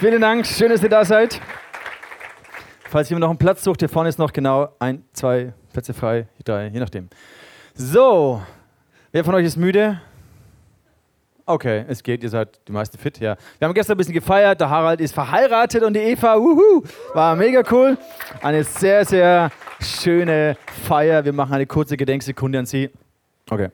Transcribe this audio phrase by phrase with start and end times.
[0.00, 1.38] Vielen Dank, schön, dass ihr da seid.
[2.88, 6.26] Falls jemand noch einen Platz sucht, hier vorne ist noch genau ein, zwei Plätze frei,
[6.42, 7.10] drei, je nachdem.
[7.74, 8.40] So,
[9.12, 10.00] wer von euch ist müde?
[11.44, 13.36] Okay, es geht, ihr seid die meisten fit, ja.
[13.58, 17.36] Wir haben gestern ein bisschen gefeiert, der Harald ist verheiratet und die Eva, wuhu, war
[17.36, 17.98] mega cool.
[18.40, 19.50] Eine sehr, sehr
[19.82, 20.56] schöne
[20.88, 21.26] Feier.
[21.26, 22.88] Wir machen eine kurze Gedenksekunde an sie.
[23.50, 23.68] Okay.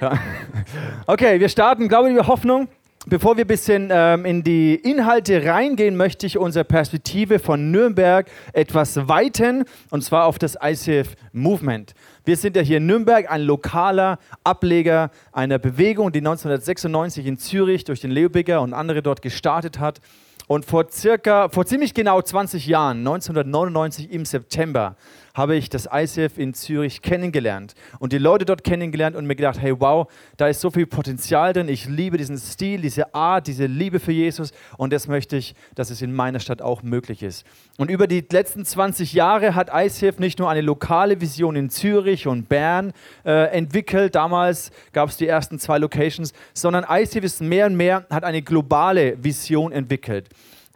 [0.00, 0.12] Ja.
[1.06, 2.68] Okay, wir starten, glaube ich, mit Hoffnung.
[3.10, 8.30] Bevor wir ein bisschen ähm, in die Inhalte reingehen, möchte ich unsere Perspektive von Nürnberg
[8.52, 11.94] etwas weiten, und zwar auf das ICF Movement.
[12.26, 17.84] Wir sind ja hier in Nürnberg, ein lokaler Ableger einer Bewegung, die 1996 in Zürich
[17.84, 20.02] durch den Leobiger und andere dort gestartet hat.
[20.46, 24.96] Und vor circa, vor ziemlich genau 20 Jahren, 1999 im September,
[25.38, 29.58] habe ich das ICF in Zürich kennengelernt und die Leute dort kennengelernt und mir gedacht,
[29.60, 31.68] hey wow, da ist so viel Potenzial drin.
[31.68, 35.90] Ich liebe diesen Stil, diese Art, diese Liebe für Jesus und das möchte ich, dass
[35.90, 37.46] es in meiner Stadt auch möglich ist.
[37.78, 42.26] Und über die letzten 20 Jahre hat ICF nicht nur eine lokale Vision in Zürich
[42.26, 42.92] und Bern
[43.24, 44.16] äh, entwickelt.
[44.16, 48.42] Damals gab es die ersten zwei Locations, sondern ICF ist mehr und mehr hat eine
[48.42, 50.28] globale Vision entwickelt.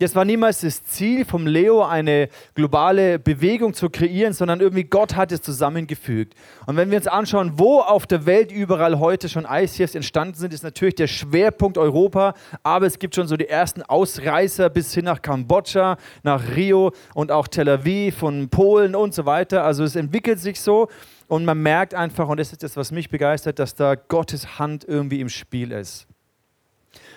[0.03, 5.15] Das war niemals das Ziel vom Leo, eine globale Bewegung zu kreieren, sondern irgendwie Gott
[5.15, 6.35] hat es zusammengefügt.
[6.67, 10.53] Und wenn wir uns anschauen, wo auf der Welt überall heute schon ICFs entstanden sind,
[10.53, 15.05] ist natürlich der Schwerpunkt Europa, aber es gibt schon so die ersten Ausreißer bis hin
[15.05, 19.63] nach Kambodscha, nach Rio und auch Tel Aviv von Polen und so weiter.
[19.63, 20.89] Also es entwickelt sich so
[21.29, 24.85] und man merkt einfach, und das ist das, was mich begeistert, dass da Gottes Hand
[24.85, 26.09] irgendwie im Spiel ist.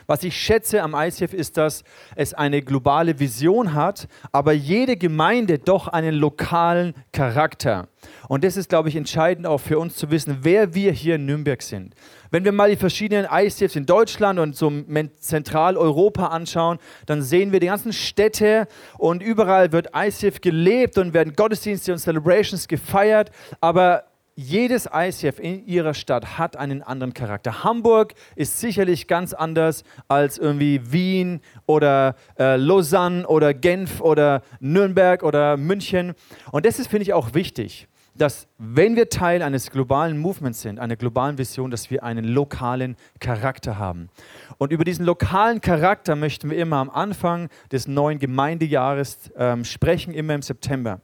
[0.08, 1.84] Was ich schätze am ICF ist, dass
[2.16, 7.88] es eine globale Vision hat, aber jede Gemeinde doch einen lokalen Charakter.
[8.28, 11.26] Und das ist, glaube ich, entscheidend auch für uns zu wissen, wer wir hier in
[11.26, 11.95] Nürnberg sind.
[12.30, 14.71] Wenn wir mal die verschiedenen ICFs in Deutschland und so
[15.20, 18.67] Zentraleuropa anschauen, dann sehen wir die ganzen Städte
[18.98, 24.05] und überall wird ICF gelebt und werden Gottesdienste und Celebrations gefeiert, aber
[24.36, 27.64] jedes ICF in ihrer Stadt hat einen anderen Charakter.
[27.64, 35.23] Hamburg ist sicherlich ganz anders als irgendwie Wien oder äh, Lausanne oder Genf oder Nürnberg
[35.23, 36.14] oder München.
[36.52, 37.88] Und das ist, finde ich, auch wichtig,
[38.18, 42.96] dass wenn wir Teil eines globalen Movements sind, einer globalen Vision, dass wir einen lokalen
[43.20, 44.10] Charakter haben.
[44.58, 50.14] Und über diesen lokalen Charakter möchten wir immer am Anfang des neuen Gemeindejahres ähm, sprechen,
[50.14, 51.02] immer im September.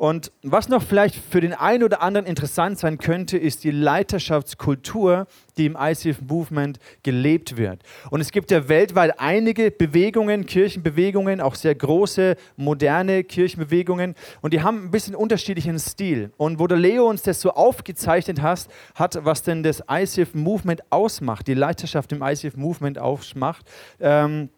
[0.00, 5.26] Und was noch vielleicht für den einen oder anderen interessant sein könnte, ist die Leiterschaftskultur,
[5.58, 7.82] die im ICF Movement gelebt wird.
[8.10, 14.14] Und es gibt ja weltweit einige Bewegungen, Kirchenbewegungen, auch sehr große, moderne Kirchenbewegungen.
[14.40, 16.32] Und die haben ein bisschen unterschiedlichen Stil.
[16.38, 20.80] Und wo der Leo uns das so aufgezeichnet hat, hat was denn das ICF Movement
[20.88, 23.66] ausmacht, die Leiterschaft im ICF Movement ausmacht,
[24.00, 24.48] ähm,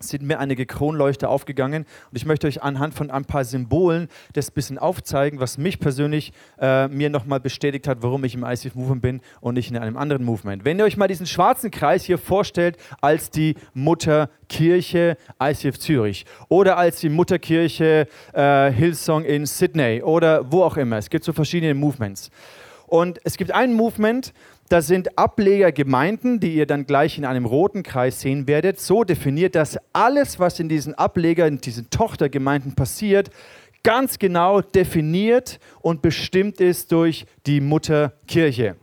[0.00, 4.50] sind mir einige Kronleuchter aufgegangen und ich möchte euch anhand von ein paar Symbolen das
[4.50, 9.02] bisschen aufzeigen, was mich persönlich äh, mir nochmal bestätigt hat, warum ich im ICF Movement
[9.02, 10.64] bin und nicht in einem anderen Movement.
[10.64, 16.76] Wenn ihr euch mal diesen schwarzen Kreis hier vorstellt als die Mutterkirche ICF Zürich oder
[16.76, 21.74] als die Mutterkirche äh, Hillsong in Sydney oder wo auch immer, es gibt so verschiedene
[21.74, 22.30] Movements.
[22.86, 24.32] Und es gibt ein Movement,
[24.68, 29.54] das sind Ablegergemeinden, die ihr dann gleich in einem roten Kreis sehen werdet, so definiert,
[29.54, 33.30] dass alles, was in diesen Ablegern, in diesen Tochtergemeinden passiert,
[33.84, 38.74] ganz genau definiert und bestimmt ist durch die Mutterkirche.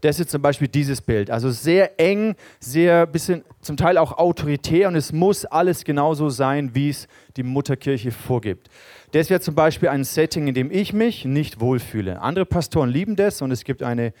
[0.00, 1.30] Das ist zum Beispiel dieses Bild.
[1.30, 6.74] Also sehr eng, sehr bisschen zum Teil auch autoritär und es muss alles genauso sein,
[6.74, 7.06] wie es
[7.36, 8.68] die Mutterkirche vorgibt.
[9.12, 12.20] Das wäre zum Beispiel ein Setting, in dem ich mich nicht wohlfühle.
[12.20, 14.12] Andere Pastoren lieben das und es gibt eine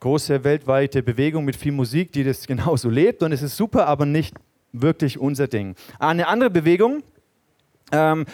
[0.00, 4.06] große weltweite Bewegung mit viel Musik, die das genauso lebt und es ist super, aber
[4.06, 4.34] nicht
[4.72, 5.76] wirklich unser Ding.
[6.00, 7.04] Eine andere Bewegung
[7.92, 8.26] ähm,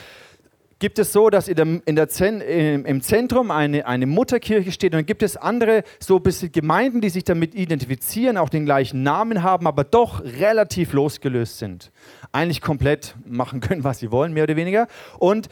[0.79, 4.95] gibt es so, dass in der, in der Zen, im Zentrum eine, eine Mutterkirche steht
[4.95, 8.65] und dann gibt es andere so ein bisschen Gemeinden, die sich damit identifizieren, auch den
[8.65, 11.93] gleichen Namen haben, aber doch relativ losgelöst sind.
[12.33, 14.87] Eigentlich komplett machen können, was sie wollen, mehr oder weniger.
[15.19, 15.51] Und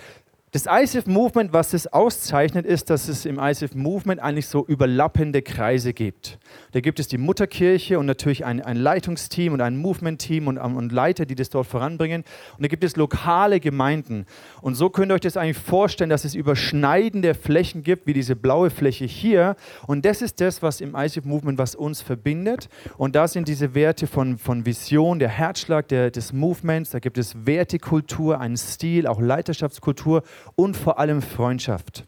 [0.53, 5.43] das ICF Movement, was es auszeichnet, ist, dass es im ICF Movement eigentlich so überlappende
[5.43, 6.39] Kreise gibt.
[6.73, 10.91] Da gibt es die Mutterkirche und natürlich ein, ein Leitungsteam und ein Movement-Team und, und,
[10.91, 12.25] Leiter, die das dort voranbringen.
[12.57, 14.25] Und da gibt es lokale Gemeinden.
[14.63, 18.35] Und so könnt ihr euch das eigentlich vorstellen, dass es überschneidende Flächen gibt, wie diese
[18.35, 19.55] blaue Fläche hier.
[19.87, 22.71] Und das ist das, was im ICF Movement, was uns verbindet.
[22.97, 26.89] Und da sind diese Werte von, von Vision, der Herzschlag der, des Movements.
[26.91, 30.23] Da gibt es Wertekultur, einen Stil, auch Leiterschaftskultur
[30.57, 32.05] und vor allem Freundschaft.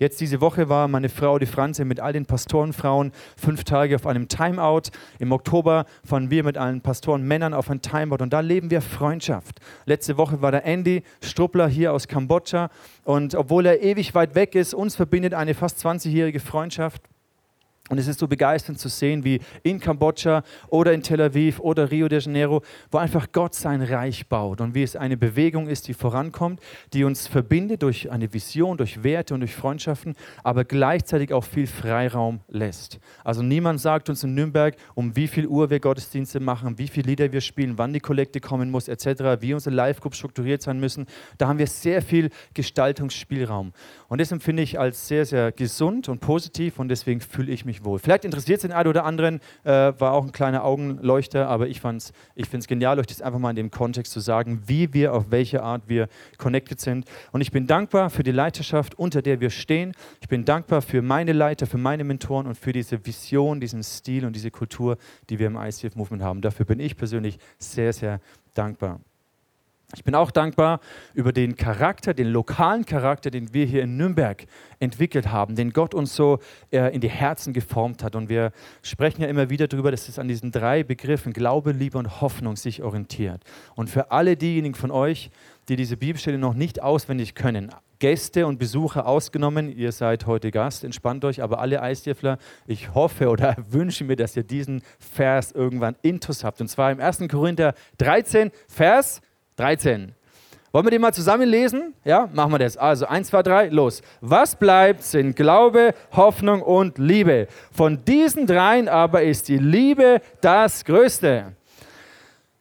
[0.00, 4.06] Jetzt diese Woche war meine Frau, die Franze, mit all den Pastorenfrauen fünf Tage auf
[4.06, 4.84] einem Timeout.
[5.18, 9.60] Im Oktober fahren wir mit allen Pastorenmännern auf ein Timeout und da leben wir Freundschaft.
[9.84, 12.70] Letzte Woche war der Andy Struppler hier aus Kambodscha
[13.04, 17.02] und obwohl er ewig weit weg ist, uns verbindet eine fast 20-jährige Freundschaft.
[17.90, 21.90] Und es ist so begeisternd zu sehen, wie in Kambodscha oder in Tel Aviv oder
[21.90, 25.88] Rio de Janeiro, wo einfach Gott sein Reich baut und wie es eine Bewegung ist,
[25.88, 26.60] die vorankommt,
[26.92, 30.14] die uns verbindet durch eine Vision, durch Werte und durch Freundschaften,
[30.44, 33.00] aber gleichzeitig auch viel Freiraum lässt.
[33.24, 37.08] Also niemand sagt uns in Nürnberg, um wie viel Uhr wir Gottesdienste machen, wie viele
[37.08, 41.06] Lieder wir spielen, wann die Kollekte kommen muss, etc., wie unsere Live-Groups strukturiert sein müssen.
[41.38, 43.72] Da haben wir sehr viel Gestaltungsspielraum.
[44.06, 47.79] Und das empfinde ich als sehr, sehr gesund und positiv und deswegen fühle ich mich
[47.84, 47.98] wohl.
[47.98, 51.80] Vielleicht interessiert es den einen oder anderen, äh, war auch ein kleiner Augenleuchter, aber ich,
[52.34, 55.14] ich finde es genial, euch das einfach mal in dem Kontext zu sagen, wie wir,
[55.14, 57.06] auf welche Art wir connected sind.
[57.32, 59.92] Und ich bin dankbar für die Leiterschaft, unter der wir stehen.
[60.20, 64.24] Ich bin dankbar für meine Leiter, für meine Mentoren und für diese Vision, diesen Stil
[64.24, 64.96] und diese Kultur,
[65.28, 66.40] die wir im ICF Movement haben.
[66.40, 68.20] Dafür bin ich persönlich sehr, sehr
[68.54, 69.00] dankbar.
[69.96, 70.80] Ich bin auch dankbar
[71.14, 74.46] über den Charakter, den lokalen Charakter, den wir hier in Nürnberg
[74.78, 76.38] entwickelt haben, den Gott uns so
[76.70, 78.14] äh, in die Herzen geformt hat.
[78.14, 78.52] Und wir
[78.82, 82.56] sprechen ja immer wieder darüber, dass es an diesen drei Begriffen Glaube, Liebe und Hoffnung
[82.56, 83.42] sich orientiert.
[83.74, 85.30] Und für alle diejenigen von euch,
[85.68, 90.84] die diese Bibelstelle noch nicht auswendig können, Gäste und Besucher ausgenommen, ihr seid heute Gast,
[90.84, 95.96] entspannt euch, aber alle Eisdäffler, ich hoffe oder wünsche mir, dass ihr diesen Vers irgendwann
[96.02, 96.60] intus habt.
[96.60, 97.28] Und zwar im 1.
[97.28, 99.20] Korinther 13, Vers
[99.60, 100.14] 13.
[100.72, 101.94] Wollen wir den mal zusammen lesen?
[102.04, 102.76] Ja, machen wir das.
[102.76, 104.00] Also 1, 2, 3, los.
[104.20, 107.46] Was bleibt, sind Glaube, Hoffnung und Liebe.
[107.72, 111.52] Von diesen dreien aber ist die Liebe das Größte.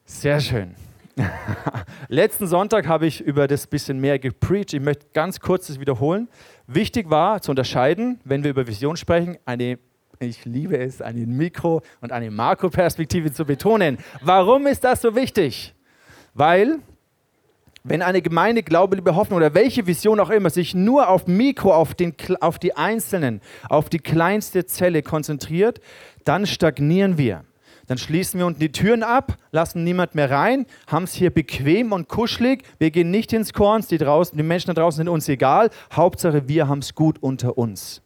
[0.04, 0.76] Sehr schön.
[2.10, 4.74] Letzten Sonntag habe ich über das bisschen mehr gepreacht.
[4.74, 6.28] Ich möchte ganz kurz das wiederholen.
[6.68, 9.80] Wichtig war zu unterscheiden, wenn wir über Vision sprechen, eine
[10.22, 14.00] ich liebe es, eine Mikro- und eine Makroperspektive zu betonen.
[14.20, 15.74] Warum ist das so wichtig?
[16.40, 16.80] Weil
[17.84, 21.74] wenn eine Gemeinde Glaube, Liebe, Hoffnung oder welche Vision auch immer sich nur auf Mikro,
[21.74, 25.82] auf, den, auf die Einzelnen, auf die kleinste Zelle konzentriert,
[26.24, 27.44] dann stagnieren wir.
[27.88, 31.92] Dann schließen wir unten die Türen ab, lassen niemand mehr rein, haben es hier bequem
[31.92, 32.64] und kuschelig.
[32.78, 35.70] Wir gehen nicht ins Korns, die, draußen, die Menschen da draußen sind uns egal.
[35.92, 38.02] Hauptsache, wir haben es gut unter uns.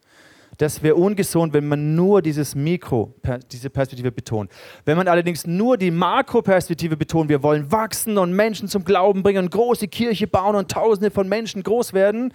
[0.63, 3.13] Das wäre ungesund, wenn man nur dieses Mikro,
[3.51, 4.49] diese Perspektive betont.
[4.85, 9.49] Wenn man allerdings nur die Makroperspektive betont, wir wollen wachsen und Menschen zum Glauben bringen,
[9.49, 12.33] große Kirche bauen und Tausende von Menschen groß werden,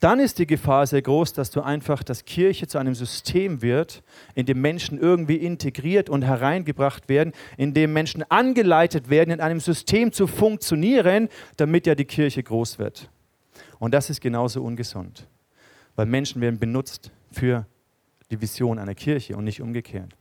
[0.00, 4.02] dann ist die Gefahr sehr groß, dass du einfach, dass Kirche zu einem System wird,
[4.34, 9.60] in dem Menschen irgendwie integriert und hereingebracht werden, in dem Menschen angeleitet werden, in einem
[9.60, 13.08] System zu funktionieren, damit ja die Kirche groß wird.
[13.78, 15.28] Und das ist genauso ungesund,
[15.94, 17.66] weil Menschen werden benutzt für
[18.30, 20.14] die Vision einer Kirche und nicht umgekehrt.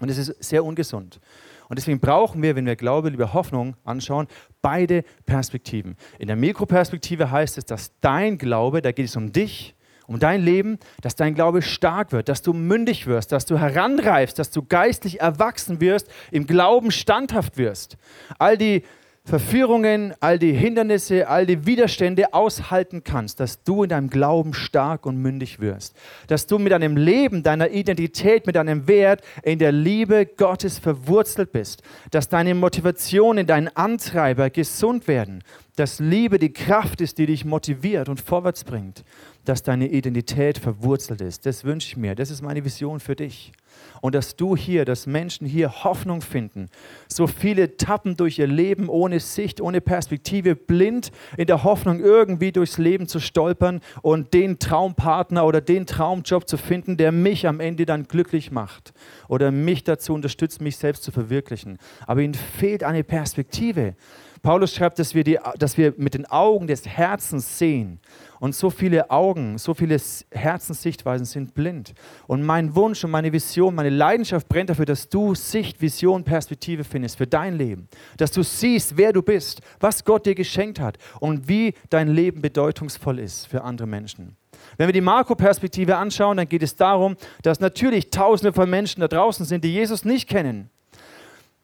[0.00, 1.20] Und es ist sehr ungesund.
[1.68, 4.26] Und deswegen brauchen wir, wenn wir Glaube, Liebe, Hoffnung anschauen,
[4.60, 5.96] beide Perspektiven.
[6.18, 9.76] In der Mikroperspektive heißt es, dass dein Glaube, da geht es um dich,
[10.08, 14.36] um dein Leben, dass dein Glaube stark wird, dass du mündig wirst, dass du heranreifst,
[14.40, 17.96] dass du geistlich erwachsen wirst, im Glauben standhaft wirst.
[18.36, 18.82] All die
[19.30, 25.06] Verführungen, all die Hindernisse, all die Widerstände aushalten kannst, dass du in deinem Glauben stark
[25.06, 25.94] und mündig wirst,
[26.26, 31.52] dass du mit deinem Leben, deiner Identität, mit deinem Wert in der Liebe Gottes verwurzelt
[31.52, 35.44] bist, dass deine Motivationen, dein Antreiber gesund werden,
[35.76, 39.04] dass Liebe die Kraft ist, die dich motiviert und vorwärts bringt,
[39.44, 41.46] dass deine Identität verwurzelt ist.
[41.46, 43.52] Das wünsche ich mir, das ist meine Vision für dich
[44.00, 46.68] und dass du hier, dass Menschen hier Hoffnung finden.
[47.08, 52.52] So viele tappen durch ihr Leben ohne Sicht, ohne Perspektive, blind in der Hoffnung, irgendwie
[52.52, 57.60] durchs Leben zu stolpern und den Traumpartner oder den Traumjob zu finden, der mich am
[57.60, 58.92] Ende dann glücklich macht
[59.28, 61.78] oder mich dazu unterstützt, mich selbst zu verwirklichen.
[62.06, 63.94] Aber ihnen fehlt eine Perspektive.
[64.42, 68.00] Paulus schreibt, dass wir, die, dass wir mit den Augen des Herzens sehen.
[68.38, 69.98] Und so viele Augen, so viele
[70.30, 71.92] Herzenssichtweisen sind blind.
[72.26, 76.84] Und mein Wunsch und meine Vision, meine Leidenschaft brennt dafür, dass du Sicht, Vision, Perspektive
[76.84, 77.88] findest für dein Leben.
[78.16, 82.40] Dass du siehst, wer du bist, was Gott dir geschenkt hat und wie dein Leben
[82.40, 84.36] bedeutungsvoll ist für andere Menschen.
[84.78, 89.08] Wenn wir die Marco-Perspektive anschauen, dann geht es darum, dass natürlich Tausende von Menschen da
[89.08, 90.70] draußen sind, die Jesus nicht kennen.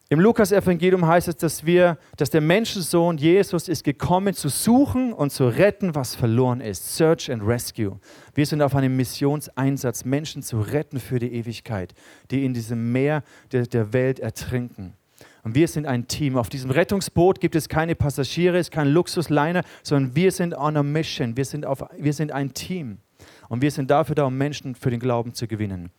[0.08, 5.30] Im Lukas-Evangelium heißt es, dass, wir, dass der Menschensohn Jesus ist gekommen, zu suchen und
[5.30, 6.96] zu retten, was verloren ist.
[6.96, 7.98] Search and Rescue.
[8.32, 11.92] Wir sind auf einem Missionseinsatz, Menschen zu retten für die Ewigkeit,
[12.30, 14.92] die in diesem Meer der, der Welt ertrinken.
[15.42, 16.36] Und wir sind ein Team.
[16.36, 20.76] Auf diesem Rettungsboot gibt es keine Passagiere, es ist kein Luxusliner, sondern wir sind on
[20.76, 21.36] a mission.
[21.36, 22.98] Wir sind, auf, wir sind ein Team.
[23.48, 25.90] Und wir sind dafür da, um Menschen für den Glauben zu gewinnen.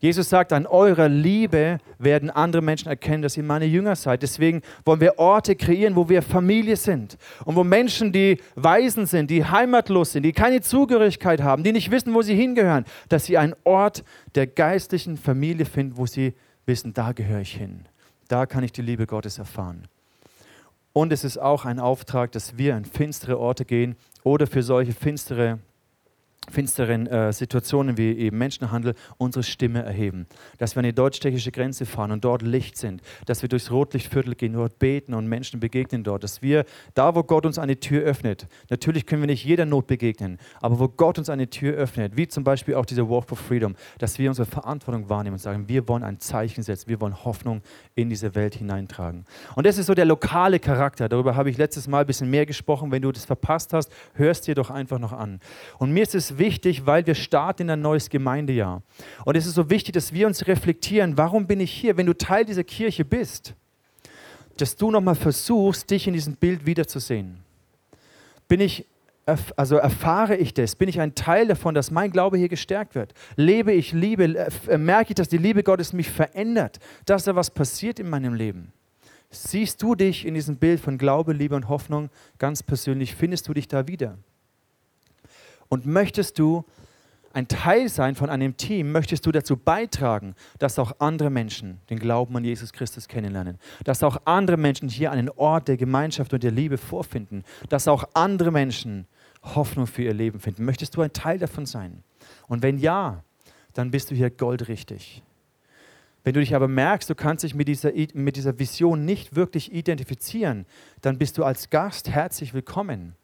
[0.00, 4.22] Jesus sagt, an eurer Liebe werden andere Menschen erkennen, dass ihr meine Jünger seid.
[4.22, 9.30] Deswegen wollen wir Orte kreieren, wo wir Familie sind und wo Menschen, die Waisen sind,
[9.30, 13.36] die heimatlos sind, die keine Zugehörigkeit haben, die nicht wissen, wo sie hingehören, dass sie
[13.36, 14.02] einen Ort
[14.34, 16.32] der geistlichen Familie finden, wo sie
[16.64, 17.84] wissen, da gehöre ich hin.
[18.28, 19.86] Da kann ich die Liebe Gottes erfahren.
[20.94, 24.92] Und es ist auch ein Auftrag, dass wir in finstere Orte gehen oder für solche
[24.92, 25.58] finstere
[26.48, 30.26] finsteren äh, Situationen wie eben Menschenhandel unsere Stimme erheben.
[30.58, 33.02] Dass wir an die deutsch-tschechische Grenze fahren und dort Licht sind.
[33.26, 36.24] Dass wir durchs Rotlichtviertel gehen, dort beten und Menschen begegnen dort.
[36.24, 39.86] Dass wir da, wo Gott uns eine Tür öffnet, natürlich können wir nicht jeder Not
[39.86, 43.36] begegnen, aber wo Gott uns eine Tür öffnet, wie zum Beispiel auch diese Walk for
[43.36, 47.24] Freedom, dass wir unsere Verantwortung wahrnehmen und sagen, wir wollen ein Zeichen setzen, wir wollen
[47.24, 47.62] Hoffnung
[47.94, 49.24] in diese Welt hineintragen.
[49.54, 51.08] Und das ist so der lokale Charakter.
[51.08, 52.90] Darüber habe ich letztes Mal ein bisschen mehr gesprochen.
[52.90, 55.40] Wenn du das verpasst hast, hörst dir doch einfach noch an.
[55.78, 58.82] Und mir ist es wichtig, weil wir starten in ein neues Gemeindejahr.
[59.24, 62.16] Und es ist so wichtig, dass wir uns reflektieren, warum bin ich hier, wenn du
[62.16, 63.54] Teil dieser Kirche bist,
[64.60, 67.38] dass du nochmal versuchst, dich in diesem Bild wiederzusehen.
[68.48, 68.86] Bin ich,
[69.56, 70.74] also erfahre ich das?
[70.74, 73.14] Bin ich ein Teil davon, dass mein Glaube hier gestärkt wird?
[73.36, 74.50] Lebe ich Liebe?
[74.68, 76.78] Äh, merke ich, dass die Liebe Gottes mich verändert?
[77.06, 78.72] Dass da was passiert in meinem Leben?
[79.30, 83.14] Siehst du dich in diesem Bild von Glaube, Liebe und Hoffnung ganz persönlich?
[83.14, 84.18] Findest du dich da wieder?
[85.70, 86.64] Und möchtest du
[87.32, 92.00] ein Teil sein von einem Team, möchtest du dazu beitragen, dass auch andere Menschen den
[92.00, 96.42] Glauben an Jesus Christus kennenlernen, dass auch andere Menschen hier einen Ort der Gemeinschaft und
[96.42, 99.06] der Liebe vorfinden, dass auch andere Menschen
[99.42, 100.64] Hoffnung für ihr Leben finden.
[100.64, 102.02] Möchtest du ein Teil davon sein?
[102.48, 103.22] Und wenn ja,
[103.72, 105.22] dann bist du hier goldrichtig.
[106.24, 109.72] Wenn du dich aber merkst, du kannst dich mit dieser, mit dieser Vision nicht wirklich
[109.72, 110.66] identifizieren,
[111.00, 113.14] dann bist du als Gast herzlich willkommen.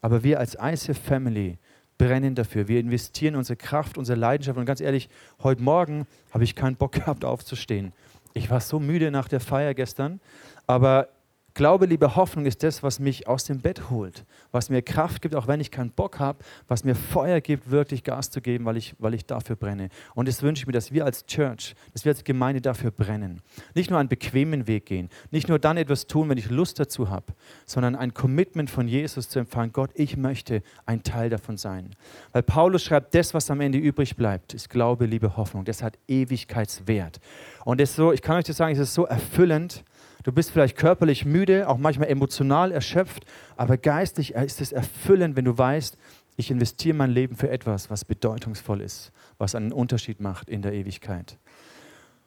[0.00, 1.58] Aber wir als ICF Family,
[1.98, 2.68] brennen dafür.
[2.68, 4.58] Wir investieren unsere Kraft, unsere Leidenschaft.
[4.58, 5.08] Und ganz ehrlich,
[5.42, 7.92] heute Morgen habe ich keinen Bock gehabt, aufzustehen.
[8.32, 10.20] Ich war so müde nach der Feier gestern,
[10.66, 11.08] aber
[11.56, 15.36] Glaube, Liebe, Hoffnung ist das, was mich aus dem Bett holt, was mir Kraft gibt,
[15.36, 18.76] auch wenn ich keinen Bock habe, was mir Feuer gibt, wirklich Gas zu geben, weil
[18.76, 19.88] ich, weil ich dafür brenne.
[20.16, 23.40] Und das wünsche ich mir, dass wir als Church, dass wir als Gemeinde dafür brennen.
[23.76, 27.08] Nicht nur einen bequemen Weg gehen, nicht nur dann etwas tun, wenn ich Lust dazu
[27.08, 27.32] habe,
[27.66, 29.72] sondern ein Commitment von Jesus zu empfangen.
[29.72, 31.94] Gott, ich möchte ein Teil davon sein.
[32.32, 35.64] Weil Paulus schreibt, das, was am Ende übrig bleibt, ist Glaube, Liebe, Hoffnung.
[35.64, 37.20] Das hat Ewigkeitswert.
[37.64, 39.84] Und das so, ich kann euch das sagen, es ist so erfüllend,
[40.24, 43.24] Du bist vielleicht körperlich müde, auch manchmal emotional erschöpft,
[43.56, 45.98] aber geistig ist es erfüllend, wenn du weißt,
[46.36, 50.72] ich investiere mein Leben für etwas, was bedeutungsvoll ist, was einen Unterschied macht in der
[50.72, 51.38] Ewigkeit.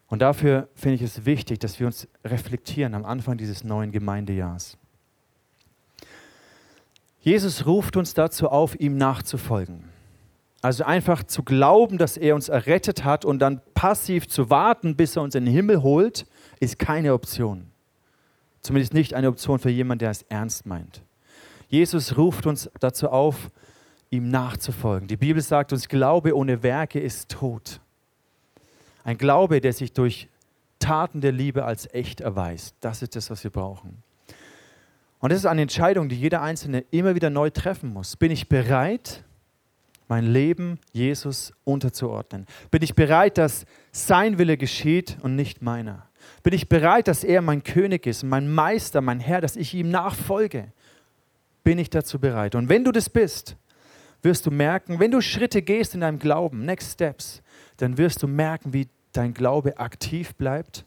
[0.07, 4.77] Und dafür finde ich es wichtig, dass wir uns reflektieren am Anfang dieses neuen Gemeindejahrs.
[7.19, 9.85] Jesus ruft uns dazu auf, ihm nachzufolgen.
[10.61, 15.15] Also einfach zu glauben, dass er uns errettet hat und dann passiv zu warten, bis
[15.15, 16.25] er uns in den Himmel holt,
[16.59, 17.71] ist keine Option.
[18.67, 21.01] Zumindest nicht eine Option für jemanden, der es ernst meint.
[21.69, 23.49] Jesus ruft uns dazu auf,
[24.09, 25.07] ihm nachzufolgen.
[25.07, 27.79] Die Bibel sagt uns, Glaube ohne Werke ist tot.
[29.05, 30.27] Ein Glaube, der sich durch
[30.79, 32.75] Taten der Liebe als echt erweist.
[32.81, 34.03] Das ist das, was wir brauchen.
[35.19, 38.17] Und das ist eine Entscheidung, die jeder Einzelne immer wieder neu treffen muss.
[38.17, 39.23] Bin ich bereit,
[40.09, 42.47] mein Leben Jesus unterzuordnen?
[42.69, 46.06] Bin ich bereit, dass sein Wille geschieht und nicht meiner?
[46.43, 49.89] Bin ich bereit, dass er mein König ist, mein Meister, mein Herr, dass ich ihm
[49.89, 50.71] nachfolge?
[51.63, 52.55] Bin ich dazu bereit?
[52.55, 53.55] Und wenn du das bist,
[54.21, 57.41] wirst du merken, wenn du Schritte gehst in deinem Glauben, Next Steps,
[57.77, 60.85] dann wirst du merken, wie dein Glaube aktiv bleibt,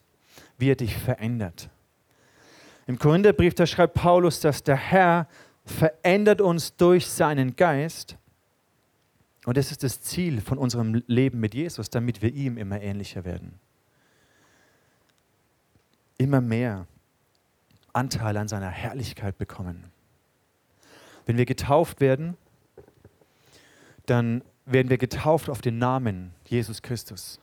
[0.59, 1.69] wie er dich verändert.
[2.87, 5.29] Im Korintherbrief, da schreibt Paulus, dass der Herr
[5.65, 8.17] verändert uns durch seinen Geist.
[9.45, 13.25] Und das ist das Ziel von unserem Leben mit Jesus, damit wir ihm immer ähnlicher
[13.25, 13.61] werden
[16.21, 16.87] immer mehr
[17.95, 19.91] Anteil an seiner Herrlichkeit bekommen.
[21.25, 22.37] Wenn wir getauft werden,
[24.05, 27.41] dann werden wir getauft auf den Namen Jesus Christus.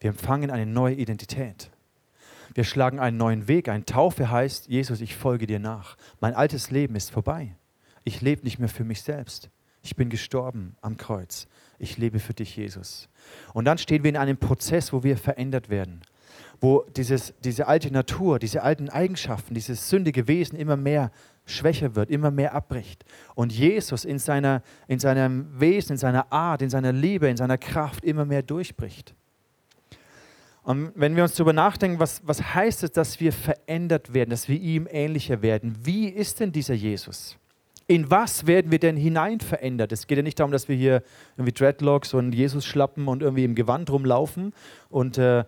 [0.00, 1.70] Wir empfangen eine neue Identität.
[2.54, 3.86] Wir schlagen einen neuen Weg ein.
[3.86, 5.96] Taufe heißt, Jesus, ich folge dir nach.
[6.20, 7.54] Mein altes Leben ist vorbei.
[8.02, 9.48] Ich lebe nicht mehr für mich selbst.
[9.82, 11.46] Ich bin gestorben am Kreuz.
[11.78, 13.08] Ich lebe für dich, Jesus.
[13.54, 16.02] Und dann stehen wir in einem Prozess, wo wir verändert werden
[16.60, 21.10] wo dieses, diese alte Natur, diese alten Eigenschaften, dieses sündige Wesen immer mehr
[21.44, 23.04] schwächer wird, immer mehr abbricht.
[23.34, 27.58] Und Jesus in, seiner, in seinem Wesen, in seiner Art, in seiner Liebe, in seiner
[27.58, 29.14] Kraft immer mehr durchbricht.
[30.62, 34.48] Und wenn wir uns darüber nachdenken, was, was heißt es, dass wir verändert werden, dass
[34.48, 35.76] wir ihm ähnlicher werden?
[35.82, 37.36] Wie ist denn dieser Jesus?
[37.88, 39.90] In was werden wir denn hinein verändert?
[39.90, 41.02] Es geht ja nicht darum, dass wir hier
[41.36, 44.54] irgendwie Dreadlocks und Jesus schlappen und irgendwie im Gewand rumlaufen
[44.88, 45.44] und äh,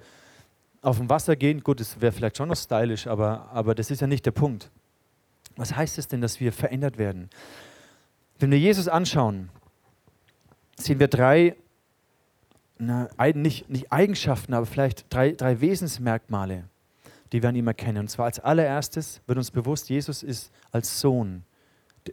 [0.85, 1.63] auf dem Wasser gehen.
[1.63, 4.71] Gut, das wäre vielleicht schon noch stylisch, aber, aber das ist ja nicht der Punkt.
[5.57, 7.31] Was heißt es denn, dass wir verändert werden?
[8.39, 9.49] Wenn wir Jesus anschauen,
[10.77, 11.57] sehen wir drei,
[12.79, 16.65] na, nicht, nicht Eigenschaften, aber vielleicht drei, drei Wesensmerkmale,
[17.33, 17.99] die wir an ihm erkennen.
[17.99, 21.45] Und zwar als allererstes wird uns bewusst, Jesus ist als Sohn.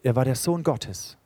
[0.04, 1.18] Er war der Sohn Gottes.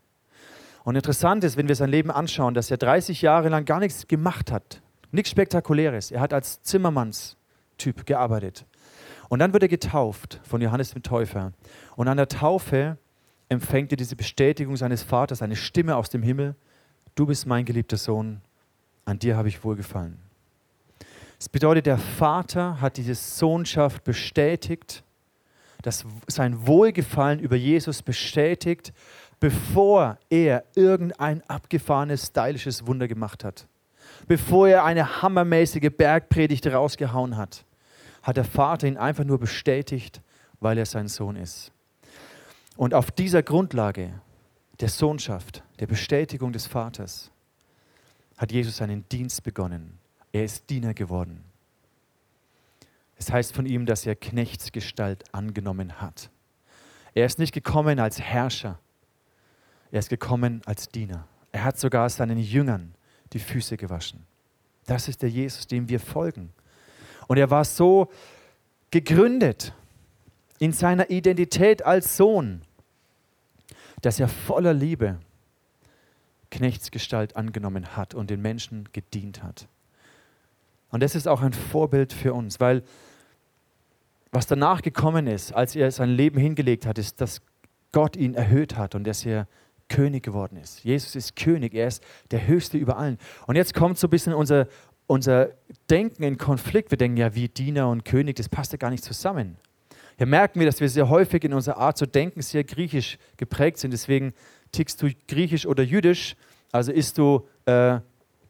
[0.83, 4.07] Und interessant ist, wenn wir sein Leben anschauen, dass er 30 Jahre lang gar nichts
[4.07, 4.81] gemacht hat.
[5.15, 6.11] Nichts Spektakuläres.
[6.11, 8.65] Er hat als Zimmermannstyp gearbeitet.
[9.29, 11.53] Und dann wird er getauft von Johannes dem Täufer.
[11.95, 12.97] Und an der Taufe
[13.49, 16.55] empfängt er diese Bestätigung seines Vaters, eine Stimme aus dem Himmel.
[17.15, 18.41] Du bist mein geliebter Sohn,
[19.05, 20.19] an dir habe ich wohlgefallen.
[21.37, 25.03] Das bedeutet, der Vater hat diese Sohnschaft bestätigt,
[25.81, 28.93] das, sein Wohlgefallen über Jesus bestätigt,
[29.39, 33.67] bevor er irgendein abgefahrenes, stylisches Wunder gemacht hat.
[34.27, 37.65] Bevor er eine hammermäßige Bergpredigt rausgehauen hat,
[38.23, 40.21] hat der Vater ihn einfach nur bestätigt,
[40.59, 41.71] weil er sein Sohn ist.
[42.75, 44.13] Und auf dieser Grundlage
[44.79, 47.31] der Sohnschaft, der Bestätigung des Vaters,
[48.37, 49.99] hat Jesus seinen Dienst begonnen.
[50.31, 51.43] Er ist Diener geworden.
[53.17, 56.29] Es heißt von ihm, dass er Knechtsgestalt angenommen hat.
[57.13, 58.79] Er ist nicht gekommen als Herrscher,
[59.91, 61.25] er ist gekommen als Diener.
[61.53, 62.93] Er hat sogar seinen Jüngern
[63.33, 64.23] die Füße gewaschen.
[64.85, 66.51] Das ist der Jesus, dem wir folgen.
[67.27, 68.09] Und er war so
[68.91, 69.73] gegründet
[70.59, 72.61] in seiner Identität als Sohn,
[74.01, 75.19] dass er voller Liebe
[76.51, 79.67] Knechtsgestalt angenommen hat und den Menschen gedient hat.
[80.91, 82.83] Und das ist auch ein Vorbild für uns, weil
[84.31, 87.41] was danach gekommen ist, als er sein Leben hingelegt hat, ist, dass
[87.91, 89.47] Gott ihn erhöht hat und dass er
[89.87, 90.83] König geworden ist.
[90.83, 93.17] Jesus ist König, er ist der Höchste über allen.
[93.47, 94.67] Und jetzt kommt so ein bisschen unser,
[95.07, 95.49] unser
[95.89, 96.91] Denken in Konflikt.
[96.91, 99.57] Wir denken ja, wie Diener und König, das passt ja gar nicht zusammen.
[100.17, 103.77] Hier merken wir, dass wir sehr häufig in unserer Art zu denken sehr griechisch geprägt
[103.77, 103.91] sind.
[103.91, 104.33] Deswegen
[104.71, 106.35] tickst du griechisch oder jüdisch,
[106.71, 107.99] also isst du äh,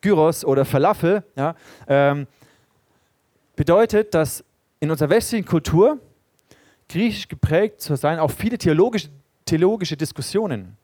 [0.02, 1.24] Gyros oder Falafel.
[1.36, 1.56] Ja,
[1.88, 2.28] ähm,
[3.56, 4.44] bedeutet, dass
[4.80, 6.00] in unserer westlichen Kultur
[6.88, 9.10] griechisch geprägt zu sein, auch viele theologische,
[9.46, 10.78] theologische Diskussionen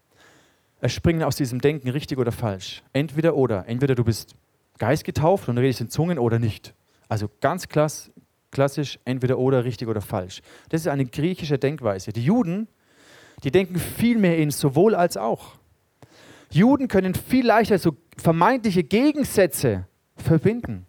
[0.89, 2.83] springen aus diesem Denken richtig oder falsch.
[2.93, 3.67] Entweder oder.
[3.67, 4.35] Entweder du bist
[4.79, 6.73] geistgetauft und redest in Zungen oder nicht.
[7.07, 8.11] Also ganz klass,
[8.51, 10.41] klassisch entweder oder, richtig oder falsch.
[10.69, 12.11] Das ist eine griechische Denkweise.
[12.11, 12.67] Die Juden,
[13.43, 15.55] die denken viel mehr in sowohl als auch.
[16.51, 20.85] Juden können viel leichter so vermeintliche Gegensätze verbinden.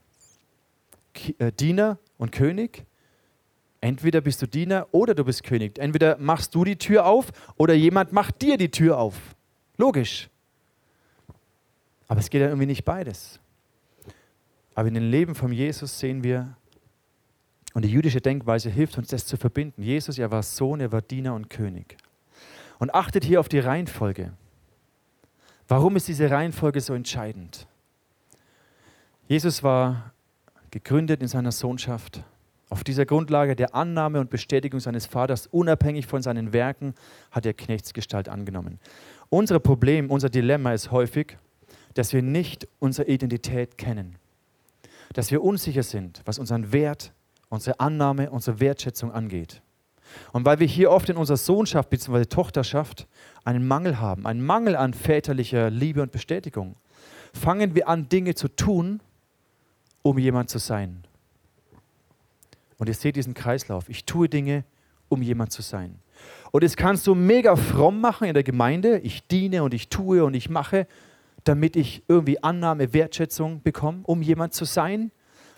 [1.39, 2.85] Äh, Diener und König.
[3.81, 5.79] Entweder bist du Diener oder du bist König.
[5.79, 9.32] Entweder machst du die Tür auf oder jemand macht dir die Tür auf.
[9.83, 10.31] Logisch.
[12.07, 13.41] Aber es geht ja irgendwie nicht beides.
[14.77, 16.57] Aber in dem Leben von Jesus sehen wir,
[17.75, 19.83] und die jüdische Denkweise hilft uns, das zu verbinden.
[19.83, 21.97] Jesus, er war Sohn, er war Diener und König.
[22.79, 24.33] Und achtet hier auf die Reihenfolge.
[25.67, 27.67] Warum ist diese Reihenfolge so entscheidend?
[29.27, 30.13] Jesus war
[30.71, 32.23] gegründet in seiner Sohnschaft
[32.73, 36.95] auf dieser Grundlage der Annahme und Bestätigung seines Vaters, unabhängig von seinen Werken,
[37.31, 38.79] hat er Knechtsgestalt angenommen.
[39.33, 41.39] Unser Problem, unser Dilemma ist häufig,
[41.95, 44.17] dass wir nicht unsere Identität kennen.
[45.15, 47.15] Dass wir unsicher sind, was unseren Wert,
[47.49, 49.63] unsere Annahme, unsere Wertschätzung angeht.
[50.33, 52.27] Und weil wir hier oft in unserer Sohnschaft bzw.
[52.27, 53.07] Tochterschaft
[53.43, 56.77] einen Mangel haben, einen Mangel an väterlicher Liebe und Bestätigung,
[57.33, 59.01] fangen wir an, Dinge zu tun,
[60.03, 61.05] um jemand zu sein.
[62.77, 63.89] Und ihr seht diesen Kreislauf.
[63.89, 64.65] Ich tue Dinge,
[65.09, 66.01] um jemand zu sein.
[66.51, 68.99] Und das kannst du mega fromm machen in der Gemeinde.
[68.99, 70.87] Ich diene und ich tue und ich mache,
[71.45, 75.11] damit ich irgendwie Annahme, Wertschätzung bekomme, um jemand zu sein.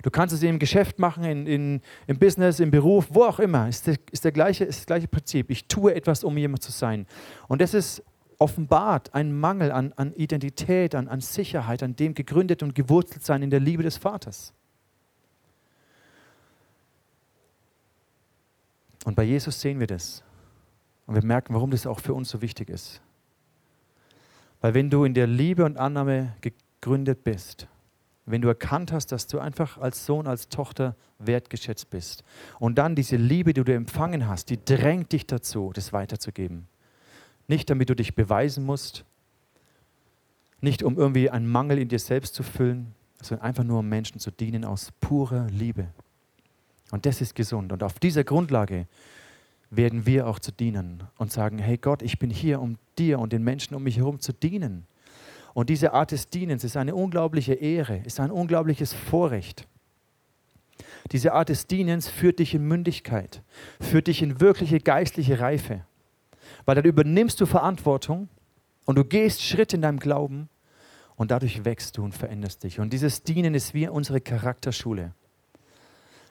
[0.03, 3.69] Du kannst es im Geschäft machen, in, in, im Business, im Beruf, wo auch immer.
[3.69, 5.51] Ist, der, ist, ist das gleiche Prinzip.
[5.51, 7.07] Ich tue etwas, um jemand zu sein.
[7.49, 8.03] Und das ist
[8.39, 13.43] offenbart ein Mangel an, an Identität, an, an Sicherheit, an dem gegründet und gewurzelt sein
[13.43, 14.53] in der Liebe des Vaters.
[19.05, 20.24] Und bei Jesus sehen wir das.
[21.07, 23.01] Und wir merken, warum das auch für uns so wichtig ist.
[24.61, 27.69] Weil wenn du in der Liebe und Annahme gegründet bist,
[28.27, 32.25] wenn du erkannt hast, dass du einfach als Sohn, als Tochter wertgeschätzt bist
[32.59, 36.67] und dann diese Liebe, die du empfangen hast, die drängt dich dazu, das weiterzugeben.
[37.49, 39.05] Nicht damit du dich beweisen musst,
[40.63, 44.19] nicht um irgendwie einen Mangel in dir selbst zu füllen, sondern einfach nur um Menschen
[44.19, 45.89] zu dienen aus purer Liebe.
[46.91, 47.73] Und das ist gesund.
[47.73, 48.87] Und auf dieser Grundlage
[49.77, 53.33] werden wir auch zu dienen und sagen, hey Gott, ich bin hier, um dir und
[53.33, 54.87] den Menschen um mich herum zu dienen.
[55.55, 59.69] Und diese Art des Dienens ist eine unglaubliche Ehre, ist ein unglaubliches Vorrecht.
[61.13, 63.43] Diese Art des Dienens führt dich in Mündigkeit,
[63.81, 65.85] führt dich in wirkliche geistliche Reife.
[66.65, 68.29] Weil dann übernimmst du Verantwortung
[68.85, 70.49] und du gehst Schritt in deinem Glauben
[71.17, 72.81] und dadurch wächst du und veränderst dich.
[72.81, 75.13] Und dieses Dienen ist wie unsere Charakterschule.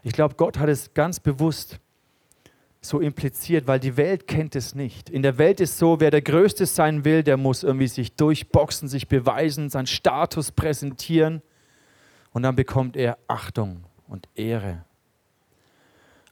[0.04, 1.80] Ich glaube, Gott hat es ganz bewusst
[2.86, 5.10] so impliziert, weil die Welt kennt es nicht.
[5.10, 8.88] In der Welt ist so, wer der Größte sein will, der muss irgendwie sich durchboxen,
[8.88, 11.42] sich beweisen, seinen Status präsentieren
[12.32, 14.84] und dann bekommt er Achtung und Ehre.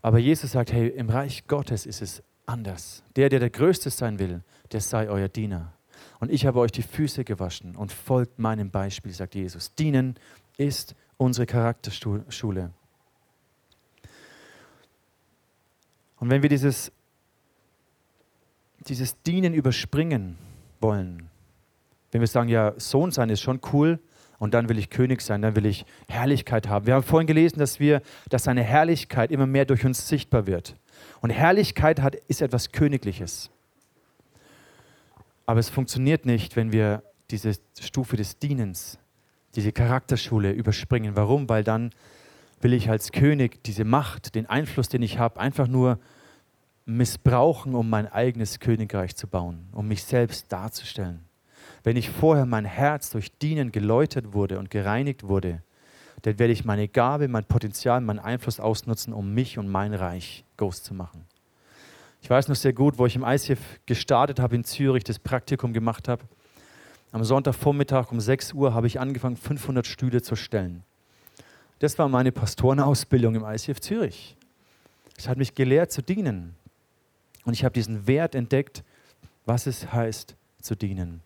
[0.01, 3.03] Aber Jesus sagt, hey, im Reich Gottes ist es anders.
[3.15, 5.73] Der, der der Größte sein will, der sei euer Diener.
[6.19, 9.75] Und ich habe euch die Füße gewaschen und folgt meinem Beispiel, sagt Jesus.
[9.75, 10.15] Dienen
[10.57, 12.73] ist unsere Charakterschule.
[16.21, 16.91] Und wenn wir dieses,
[18.87, 20.37] dieses Dienen überspringen
[20.79, 21.31] wollen,
[22.11, 23.99] wenn wir sagen, ja, Sohn sein ist schon cool
[24.37, 26.85] und dann will ich König sein, dann will ich Herrlichkeit haben.
[26.85, 30.75] Wir haben vorhin gelesen, dass wir, dass seine Herrlichkeit immer mehr durch uns sichtbar wird.
[31.21, 33.49] Und Herrlichkeit hat, ist etwas Königliches.
[35.47, 38.99] Aber es funktioniert nicht, wenn wir diese Stufe des Dienens,
[39.55, 41.15] diese Charakterschule überspringen.
[41.15, 41.49] Warum?
[41.49, 41.89] Weil dann
[42.63, 45.99] will ich als König diese Macht, den Einfluss, den ich habe, einfach nur
[46.85, 51.25] missbrauchen, um mein eigenes Königreich zu bauen, um mich selbst darzustellen.
[51.83, 55.61] Wenn ich vorher mein Herz durch Dienen geläutert wurde und gereinigt wurde,
[56.21, 60.45] dann werde ich meine Gabe, mein Potenzial, meinen Einfluss ausnutzen, um mich und mein Reich
[60.57, 61.25] groß zu machen.
[62.21, 65.73] Ich weiß noch sehr gut, wo ich im ICF gestartet habe in Zürich, das Praktikum
[65.73, 66.23] gemacht habe.
[67.11, 70.83] Am Sonntagvormittag um 6 Uhr habe ich angefangen, 500 Stühle zu stellen.
[71.81, 74.37] Das war meine Pastorenausbildung im ICF Zürich.
[75.17, 76.55] Es hat mich gelehrt zu dienen.
[77.43, 78.83] Und ich habe diesen Wert entdeckt,
[79.47, 81.21] was es heißt zu dienen.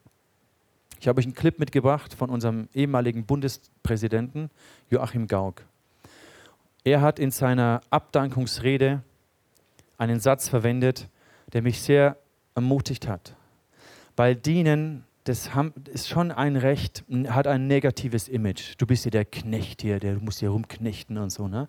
[1.01, 4.49] Ich habe euch einen Clip mitgebracht von unserem ehemaligen Bundespräsidenten
[4.89, 5.61] Joachim Gauck.
[6.85, 9.03] Er hat in seiner Abdankungsrede
[9.97, 11.09] einen Satz verwendet,
[11.51, 12.15] der mich sehr
[12.55, 13.35] ermutigt hat.
[14.15, 15.49] Weil Dienen, das
[15.91, 18.75] ist schon ein Recht, hat ein negatives Image.
[18.77, 21.47] Du bist ja der Knecht hier, der muss hier rumknechten und so.
[21.47, 21.67] Ne?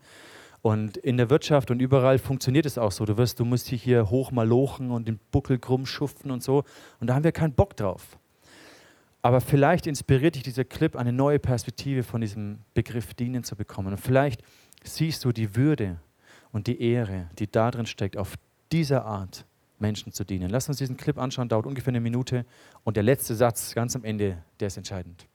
[0.60, 3.06] Und in der Wirtschaft und überall funktioniert es auch so.
[3.06, 6.64] Du wirst, du musst dich hier hoch malochen und den Buckel krumm schuften und so.
[7.00, 8.18] Und da haben wir keinen Bock drauf.
[9.22, 13.88] Aber vielleicht inspiriert dich dieser Clip, eine neue Perspektive von diesem Begriff dienen zu bekommen.
[13.88, 14.42] Und vielleicht
[14.84, 15.98] siehst du die Würde
[16.52, 18.34] und die Ehre, die darin steckt, auf
[18.70, 19.46] dieser Art
[19.80, 20.50] Menschen zu dienen.
[20.50, 22.44] Lass uns diesen Clip anschauen, dauert ungefähr eine Minute.
[22.84, 25.26] Und der letzte Satz ganz am Ende, der ist entscheidend.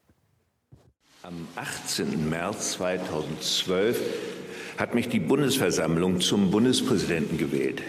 [1.24, 2.30] Am 18.
[2.30, 4.00] März 2012
[4.78, 7.84] hat mich die Bundesversammlung zum Bundespräsidenten gewählt.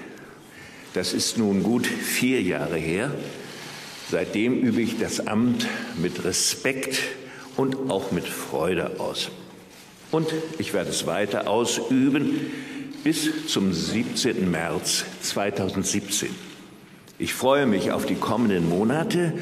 [0.92, 3.10] Das ist nun gut vier Jahre her.
[4.10, 7.00] Seitdem übe ich das Amt mit Respekt
[7.56, 9.30] und auch mit Freude aus.
[10.10, 12.52] Und ich werde es weiter ausüben
[13.04, 14.48] bis zum 17.
[14.50, 16.30] März 2017.
[17.18, 19.32] Ich freue mich auf die kommenden Monate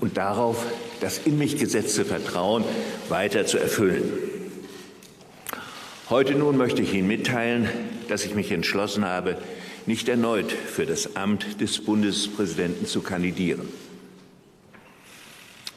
[0.00, 0.64] und darauf,
[1.00, 2.64] das in mich gesetzte Vertrauen
[3.10, 4.10] weiter zu erfüllen.
[6.08, 7.68] Heute nun möchte ich Ihnen mitteilen,
[8.08, 9.36] dass ich mich entschlossen habe,
[9.84, 13.68] nicht erneut für das Amt des Bundespräsidenten zu kandidieren.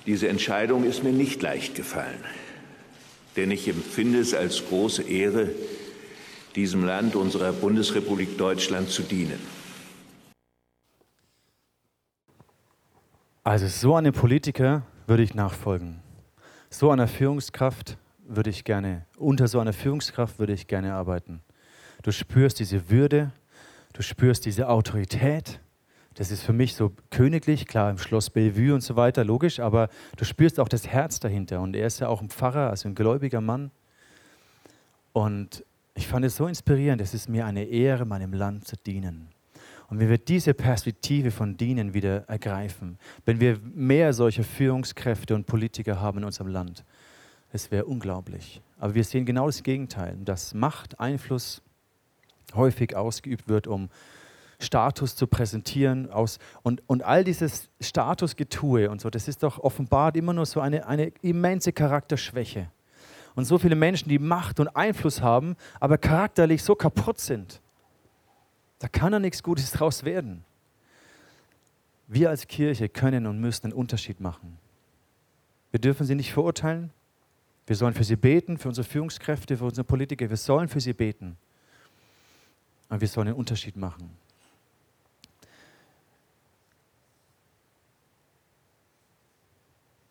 [0.05, 2.23] Diese Entscheidung ist mir nicht leicht gefallen,
[3.35, 5.49] denn ich empfinde es als große Ehre,
[6.55, 9.39] diesem Land unserer Bundesrepublik Deutschland zu dienen.
[13.43, 15.99] Also so einem Politiker würde ich nachfolgen.
[16.69, 21.41] So einer Führungskraft würde ich gerne, unter so einer Führungskraft würde ich gerne arbeiten.
[22.01, 23.31] Du spürst diese Würde,
[23.93, 25.59] du spürst diese Autorität.
[26.15, 29.89] Das ist für mich so königlich, klar im Schloss Bellevue und so weiter, logisch, aber
[30.17, 31.61] du spürst auch das Herz dahinter.
[31.61, 33.71] Und er ist ja auch ein Pfarrer, also ein gläubiger Mann.
[35.13, 35.63] Und
[35.95, 39.29] ich fand es so inspirierend, es ist mir eine Ehre, meinem Land zu dienen.
[39.87, 45.45] Und wenn wir diese Perspektive von Dienen wieder ergreifen, wenn wir mehr solcher Führungskräfte und
[45.45, 46.83] Politiker haben in unserem Land,
[47.51, 48.61] es wäre unglaublich.
[48.77, 51.61] Aber wir sehen genau das Gegenteil, dass Macht, Einfluss
[52.53, 53.89] häufig ausgeübt wird, um
[54.59, 56.11] Status zu präsentieren.
[56.11, 60.59] Aus, und, und all dieses Statusgetue und so, das ist doch offenbart immer nur so
[60.59, 62.69] eine, eine immense Charakterschwäche.
[63.35, 67.61] Und so viele Menschen, die Macht und Einfluss haben, aber charakterlich so kaputt sind,
[68.79, 70.43] da kann ja nichts Gutes draus werden.
[72.07, 74.57] Wir als Kirche können und müssen einen Unterschied machen.
[75.71, 76.91] Wir dürfen sie nicht verurteilen,
[77.67, 80.29] wir sollen für sie beten, für unsere Führungskräfte, für unsere Politiker.
[80.29, 81.35] Wir sollen für sie beten.
[82.89, 84.11] Und wir sollen einen Unterschied machen.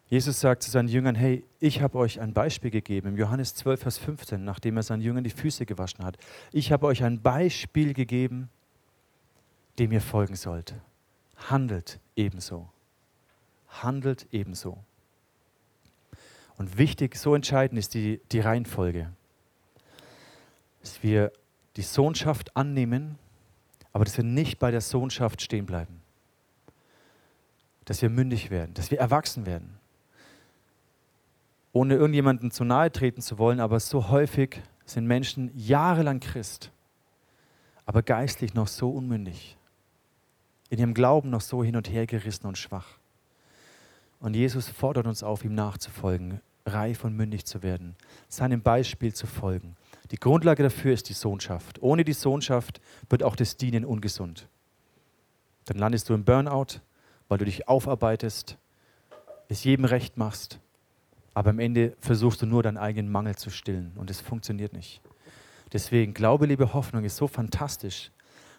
[0.09, 3.81] Jesus sagt zu seinen Jüngern, hey, ich habe euch ein Beispiel gegeben, im Johannes 12,
[3.81, 6.19] Vers 15, nachdem er seinen Jüngern die Füße gewaschen hat.
[6.53, 8.51] Ich habe euch ein Beispiel gegeben,
[9.79, 10.75] dem ihr folgen sollt.
[11.37, 12.69] Handelt ebenso.
[13.69, 14.79] Handelt ebenso.
[16.57, 19.11] Und wichtig, so entscheidend ist die, die Reihenfolge.
[20.81, 21.33] Dass wir
[21.77, 23.19] die Sohnschaft annehmen,
[23.93, 26.03] aber dass wir nicht bei der Sohnschaft stehen bleiben.
[27.87, 29.79] Dass wir mündig werden, dass wir erwachsen werden.
[31.75, 36.71] Ohne irgendjemanden zu nahe treten zu wollen, aber so häufig sind Menschen jahrelang Christ,
[37.85, 39.59] aber geistlich noch so unmündig.
[40.71, 42.99] In ihrem Glauben noch so hin und her gerissen und schwach.
[44.21, 47.97] Und Jesus fordert uns auf, ihm nachzufolgen, reif und mündig zu werden,
[48.29, 49.77] seinem Beispiel zu folgen.
[50.13, 51.83] Die Grundlage dafür ist die Sohnschaft.
[51.83, 54.47] Ohne die Sohnschaft wird auch das Dienen ungesund.
[55.65, 56.79] Dann landest du im Burnout,
[57.27, 58.59] weil du dich aufarbeitest,
[59.49, 60.61] es jedem recht machst,
[61.35, 65.03] aber am Ende versuchst du nur deinen eigenen Mangel zu stillen und es funktioniert nicht.
[65.73, 68.13] Deswegen, Glaube, Liebe, Hoffnung ist so fantastisch,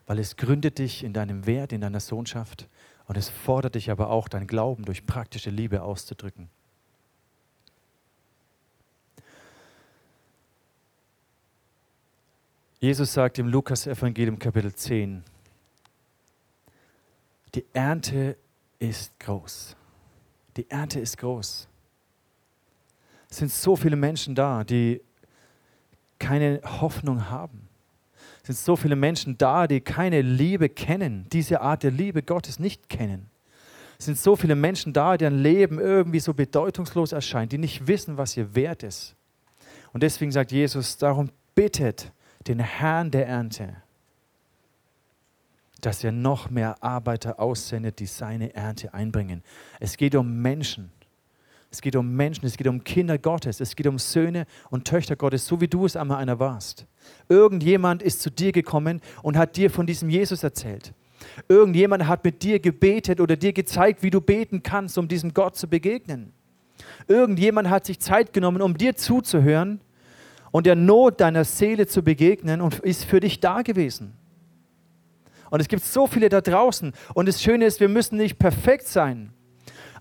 [0.06, 2.68] weil es gründet dich in deinem Wert, in deiner Sohnschaft
[3.08, 6.50] und es fordert dich aber auch, dein Glauben durch praktische Liebe auszudrücken.
[12.80, 15.24] Jesus sagt im Lukas-Evangelium Kapitel 10,
[17.56, 18.38] die Ernte
[18.80, 19.78] ist groß.
[20.58, 21.70] Die Ernte ist groß.
[23.36, 25.02] Sind so viele Menschen da, die
[26.20, 27.68] keine Hoffnung haben.
[28.42, 32.60] Es sind so viele Menschen da, die keine Liebe kennen, diese Art der Liebe Gottes
[32.60, 33.30] nicht kennen.
[34.00, 38.18] Es sind so viele Menschen da, deren Leben irgendwie so bedeutungslos erscheint, die nicht wissen,
[38.18, 39.16] was ihr wert ist.
[39.92, 42.14] Und deswegen sagt Jesus, darum bittet,
[42.48, 43.76] den Herrn der Ernte,
[45.82, 49.44] dass er noch mehr Arbeiter aussendet, die seine Ernte einbringen.
[49.82, 50.95] Es geht um Menschen.
[51.76, 55.18] Es geht um Menschen, es geht um Kinder Gottes, es geht um Söhne und Töchter
[55.18, 56.86] Gottes, so wie du es einmal einer warst.
[57.28, 60.94] Irgendjemand ist zu dir gekommen und hat dir von diesem Jesus erzählt.
[61.50, 65.58] Irgendjemand hat mit dir gebetet oder dir gezeigt, wie du beten kannst, um diesem Gott
[65.58, 66.32] zu begegnen.
[67.10, 69.82] Irgendjemand hat sich Zeit genommen, um dir zuzuhören
[70.52, 74.14] und der Not deiner Seele zu begegnen und ist für dich da gewesen.
[75.50, 76.94] Und es gibt so viele da draußen.
[77.14, 79.34] Und das Schöne ist, wir müssen nicht perfekt sein.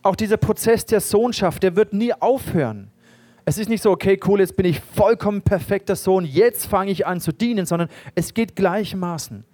[0.05, 2.91] Auch dieser Prozess der Sohnschaft, der wird nie aufhören.
[3.47, 7.07] Es ist nicht so, okay, cool, jetzt bin ich vollkommen perfekter Sohn, jetzt fange ich
[7.07, 9.45] an zu dienen, sondern es geht gleichermaßen.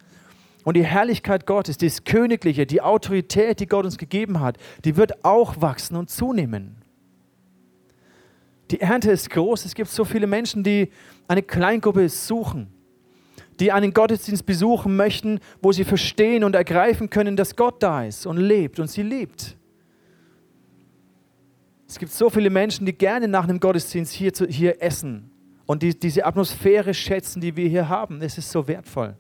[0.65, 5.25] Und die Herrlichkeit Gottes, das Königliche, die Autorität, die Gott uns gegeben hat, die wird
[5.25, 6.83] auch wachsen und zunehmen.
[8.73, 9.65] Die Ernte ist groß.
[9.65, 10.91] Es gibt so viele Menschen, die
[11.29, 12.73] eine Kleingruppe suchen,
[13.61, 18.27] die einen Gottesdienst besuchen möchten, wo sie verstehen und ergreifen können, dass Gott da ist
[18.27, 19.57] und lebt und sie liebt.
[21.91, 25.29] Es gibt so viele Menschen, die gerne nach einem Gottesdienst hier, hier essen
[25.67, 28.23] und die, diese Atmosphäre schätzen, die wir hier haben.
[28.23, 29.17] Es ist so wertvoll.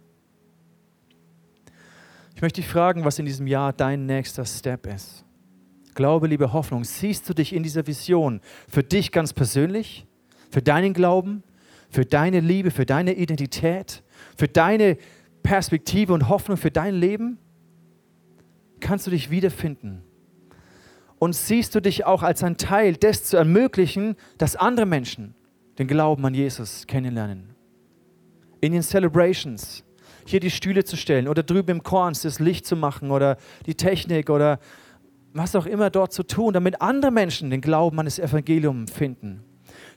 [2.36, 5.24] Ich möchte dich fragen, was in diesem Jahr dein nächster Step ist.
[5.96, 10.06] Glaube, Liebe, Hoffnung, siehst du dich in dieser Vision für dich ganz persönlich,
[10.52, 11.42] für deinen Glauben,
[11.88, 14.04] für deine Liebe, für deine Identität,
[14.36, 14.96] für deine
[15.42, 17.38] Perspektive und Hoffnung für dein Leben?
[18.78, 20.04] Kannst du dich wiederfinden?
[21.20, 25.34] Und siehst du dich auch als ein Teil des zu ermöglichen, dass andere Menschen
[25.78, 27.54] den Glauben an Jesus kennenlernen?
[28.62, 29.84] In den Celebrations,
[30.24, 33.74] hier die Stühle zu stellen oder drüben im Korns das Licht zu machen oder die
[33.74, 34.60] Technik oder
[35.34, 39.44] was auch immer dort zu tun, damit andere Menschen den Glauben an das Evangelium finden.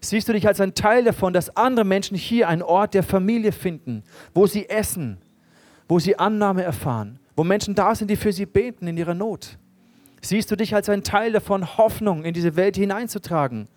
[0.02, 3.54] Siehst du dich als ein Teil davon, dass andere Menschen hier einen Ort der Familie
[3.54, 5.20] finden, wo sie essen,
[5.88, 9.58] wo sie Annahme erfahren, wo Menschen da sind, die für sie beten in ihrer Not?
[10.26, 13.68] Siehst du dich als ein Teil davon, Hoffnung in diese Welt hineinzutragen?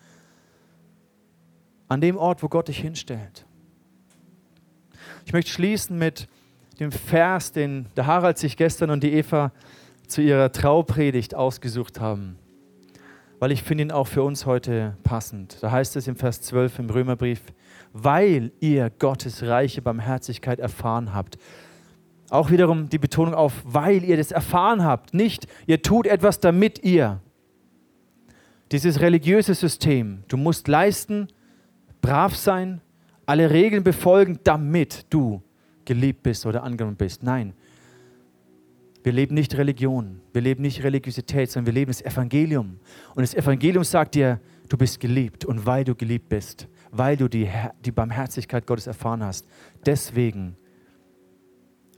[1.88, 3.44] An dem Ort, wo Gott dich hinstellt.
[5.24, 6.28] Ich möchte schließen mit
[6.78, 9.50] dem Vers, den der Harald sich gestern und die Eva
[10.06, 12.38] zu ihrer Traupredigt ausgesucht haben,
[13.40, 15.60] weil ich finde ihn auch für uns heute passend.
[15.62, 17.40] Da heißt es im Vers 12 im Römerbrief,
[17.92, 21.38] weil ihr Gottes reiche Barmherzigkeit erfahren habt.
[22.30, 26.82] Auch wiederum die Betonung auf, weil ihr das erfahren habt, nicht ihr tut etwas damit
[26.82, 27.20] ihr.
[28.72, 31.28] Dieses religiöse System, du musst leisten,
[32.00, 32.80] brav sein,
[33.24, 35.42] alle Regeln befolgen, damit du
[35.84, 37.22] geliebt bist oder angenommen bist.
[37.22, 37.54] Nein,
[39.06, 42.80] wir leben nicht Religion, wir leben nicht Religiosität, sondern wir leben das Evangelium.
[43.14, 47.28] Und das Evangelium sagt dir, du bist geliebt und weil du geliebt bist, weil du
[47.28, 47.48] die,
[47.84, 49.46] die Barmherzigkeit Gottes erfahren hast,
[49.84, 50.56] deswegen,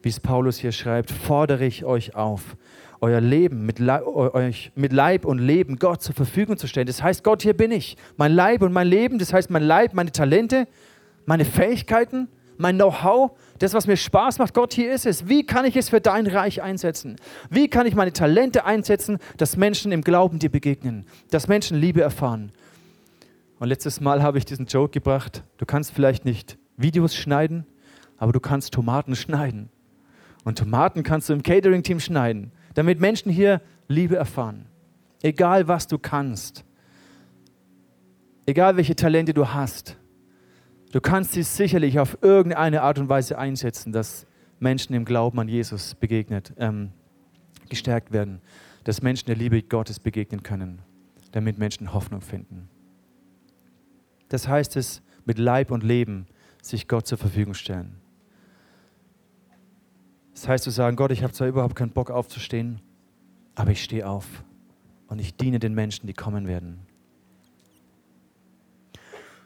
[0.03, 2.57] wie es Paulus hier schreibt, fordere ich euch auf
[3.01, 6.87] euer Leben mit Leib, euch mit Leib und Leben Gott zur Verfügung zu stellen.
[6.87, 7.97] Das heißt, Gott, hier bin ich.
[8.17, 10.67] Mein Leib und mein Leben, das heißt mein Leib, meine Talente,
[11.27, 13.31] meine Fähigkeiten, mein Know-how,
[13.61, 15.29] das, was mir Spaß macht, Gott, hier ist es.
[15.29, 17.17] Wie kann ich es für dein Reich einsetzen?
[17.51, 22.03] Wie kann ich meine Talente einsetzen, dass Menschen im Glauben dir begegnen, dass Menschen Liebe
[22.03, 22.53] erfahren?
[23.61, 25.45] Und letztes Mal habe ich diesen Joke gebracht.
[25.57, 27.67] Du kannst vielleicht nicht Videos schneiden,
[28.17, 29.71] aber du kannst Tomaten schneiden.
[30.49, 34.65] Und Tomaten kannst du im Catering-Team schneiden, damit Menschen hier Liebe erfahren.
[35.21, 36.65] Egal was du kannst,
[38.47, 39.99] egal welche Talente du hast,
[40.91, 44.27] du kannst sie sicherlich auf irgendeine Art und Weise einsetzen, dass
[44.59, 46.93] Menschen im Glauben an Jesus begegnet, ähm,
[47.69, 48.41] gestärkt werden,
[48.85, 50.79] dass Menschen der Liebe Gottes begegnen können,
[51.33, 52.71] damit Menschen Hoffnung finden.
[54.31, 56.27] Das heißt es, mit Leib und Leben
[56.63, 58.01] sich Gott zur Verfügung stellen.
[60.39, 62.81] Das heißt zu sagen, Gott, ich habe zwar überhaupt keinen Bock aufzustehen,
[63.57, 64.45] aber ich stehe auf
[65.09, 66.79] und ich diene den Menschen, die kommen werden.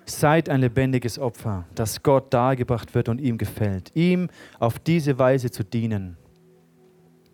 [0.04, 3.90] Seid ein lebendiges Opfer, das Gott dargebracht wird und ihm gefällt.
[3.96, 4.28] Ihm
[4.58, 6.18] auf diese Weise zu dienen,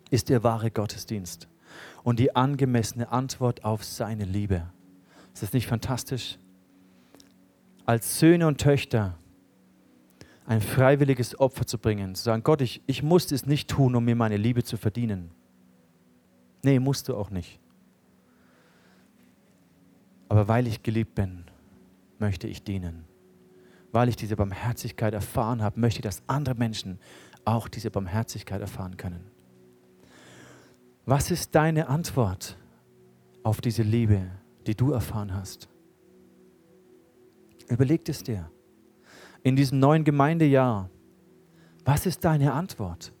[0.09, 1.49] ist der wahre Gottesdienst
[2.03, 4.69] und die angemessene Antwort auf seine Liebe.
[5.33, 6.39] Ist das nicht fantastisch?
[7.85, 9.17] Als Söhne und Töchter
[10.49, 14.03] ein freiwilliges Opfer zu bringen, zu sagen, Gott, ich, ich muss es nicht tun, um
[14.03, 15.29] mir meine Liebe zu verdienen.
[16.63, 17.59] Nee, musst du auch nicht.
[20.27, 21.45] Aber weil ich geliebt bin,
[22.17, 23.05] möchte ich dienen.
[23.91, 26.97] Weil ich diese Barmherzigkeit erfahren habe, möchte ich, dass andere Menschen
[27.45, 29.29] auch diese Barmherzigkeit erfahren können.
[31.05, 32.57] Was ist deine Antwort
[33.43, 34.31] auf diese Liebe,
[34.65, 35.69] die du erfahren hast?
[37.67, 38.49] Überleg es dir
[39.43, 40.89] in diesem neuen Gemeindejahr,
[41.85, 43.13] was ist deine Antwort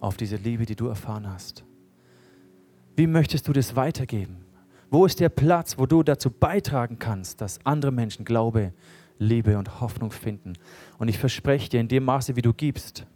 [0.00, 1.64] auf diese Liebe, die du erfahren hast?
[2.96, 4.44] Wie möchtest du das weitergeben?
[4.90, 8.72] Wo ist der Platz, wo du dazu beitragen kannst, dass andere Menschen Glaube,
[9.18, 10.54] Liebe und Hoffnung finden?
[10.98, 13.06] Und ich verspreche dir, in dem Maße, wie du gibst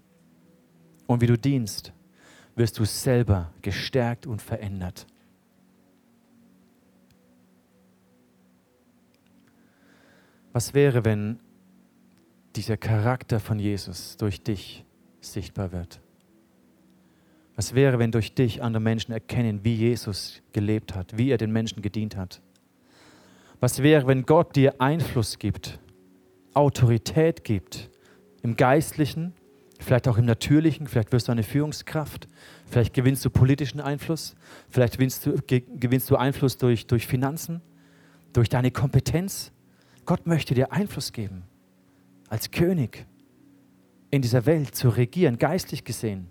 [1.06, 1.92] und wie du dienst,
[2.54, 5.06] wirst du selber gestärkt und verändert.
[10.54, 11.40] Was wäre, wenn
[12.54, 14.84] dieser Charakter von Jesus durch dich
[15.20, 16.00] sichtbar wird?
[17.56, 21.50] Was wäre, wenn durch dich andere Menschen erkennen, wie Jesus gelebt hat, wie er den
[21.50, 22.40] Menschen gedient hat?
[23.58, 25.80] Was wäre, wenn Gott dir Einfluss gibt,
[26.52, 27.90] Autorität gibt,
[28.42, 29.32] im Geistlichen,
[29.80, 32.28] vielleicht auch im Natürlichen, vielleicht wirst du eine Führungskraft,
[32.66, 34.36] vielleicht gewinnst du politischen Einfluss,
[34.70, 37.60] vielleicht gewinnst du, gewinnst du Einfluss durch, durch Finanzen,
[38.32, 39.50] durch deine Kompetenz,
[40.04, 41.44] Gott möchte dir Einfluss geben,
[42.28, 43.06] als König
[44.10, 46.28] in dieser Welt zu regieren, geistlich gesehen.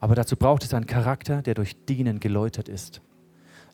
[0.00, 3.02] Aber dazu braucht es einen Charakter, der durch Dienen geläutert ist.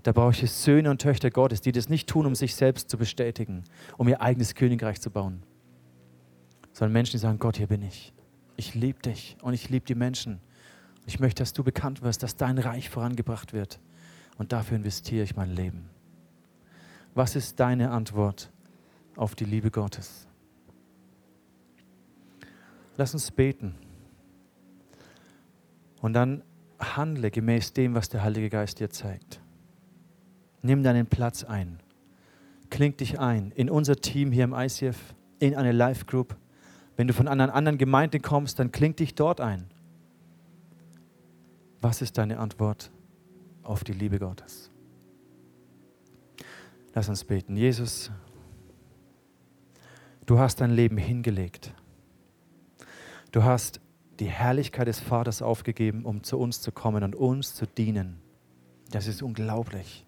[0.03, 2.99] Da braucht es Söhne und Töchter Gottes, die das nicht tun, um sich selbst zu
[2.99, 3.65] bestätigen,
[3.97, 5.43] um ihr eigenes Königreich zu bauen,
[6.73, 8.13] sondern Menschen, die sagen, Gott, hier bin ich.
[8.57, 10.41] Ich liebe dich und ich liebe die Menschen.
[11.07, 13.81] Ich möchte, dass du bekannt wirst, dass dein Reich vorangebracht wird.
[14.37, 15.89] Und dafür investiere ich mein Leben.
[17.15, 18.53] Was ist deine Antwort
[19.17, 20.27] auf die Liebe Gottes.
[22.97, 23.75] Lass uns beten.
[26.01, 26.43] Und dann
[26.79, 29.41] handle gemäß dem, was der Heilige Geist dir zeigt.
[30.63, 31.81] Nimm deinen Platz ein.
[32.71, 36.37] Kling dich ein in unser Team hier im ICF, in eine Live-Group.
[36.97, 39.67] Wenn du von einer anderen Gemeinde kommst, dann kling dich dort ein.
[41.81, 42.91] Was ist deine Antwort
[43.63, 44.71] auf die Liebe Gottes?
[46.95, 47.57] Lass uns beten.
[47.57, 48.11] Jesus,
[50.27, 51.75] Du hast dein Leben hingelegt.
[53.33, 53.81] Du hast
[54.21, 58.19] die Herrlichkeit des Vaters aufgegeben, um zu uns zu kommen und uns zu dienen.
[58.91, 60.07] Das ist unglaublich.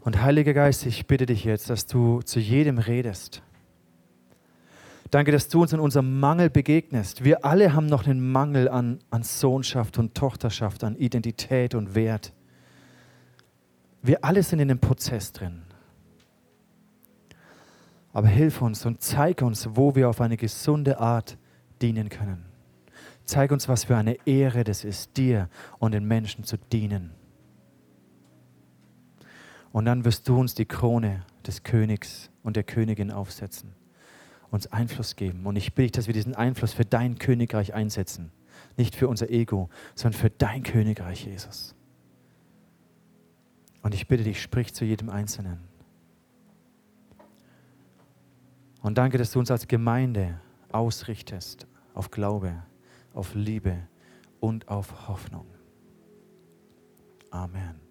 [0.00, 3.42] Und Heiliger Geist, ich bitte dich jetzt, dass du zu jedem redest.
[5.10, 7.24] Danke, dass du uns in unserem Mangel begegnest.
[7.24, 12.32] Wir alle haben noch einen Mangel an, an Sohnschaft und Tochterschaft, an Identität und Wert.
[14.02, 15.65] Wir alle sind in dem Prozess drin.
[18.16, 21.36] Aber hilf uns und zeig uns, wo wir auf eine gesunde Art
[21.82, 22.46] dienen können.
[23.26, 25.50] Zeig uns, was für eine Ehre das ist, dir
[25.80, 27.10] und den Menschen zu dienen.
[29.70, 33.74] Und dann wirst du uns die Krone des Königs und der Königin aufsetzen,
[34.50, 35.44] uns Einfluss geben.
[35.44, 38.32] Und ich bitte dich, dass wir diesen Einfluss für dein Königreich einsetzen.
[38.78, 41.74] Nicht für unser Ego, sondern für dein Königreich, Jesus.
[43.82, 45.75] Und ich bitte dich, sprich zu jedem Einzelnen.
[48.86, 52.62] Und danke, dass du uns als Gemeinde ausrichtest auf Glaube,
[53.14, 53.76] auf Liebe
[54.38, 55.48] und auf Hoffnung.
[57.32, 57.85] Amen.